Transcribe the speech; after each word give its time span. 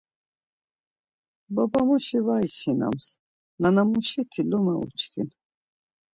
Baba 1.55 1.79
muşi 1.87 2.19
var 2.27 2.41
içinams, 2.49 3.05
nana 3.61 3.83
muşiti 3.89 4.41
lome 4.49 4.75
uçkin. 4.83 5.29